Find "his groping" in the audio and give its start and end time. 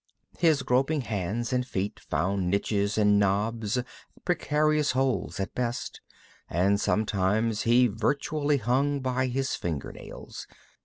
0.39-1.01